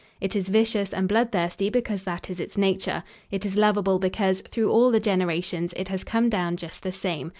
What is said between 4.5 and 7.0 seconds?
all the generations, it has come down just the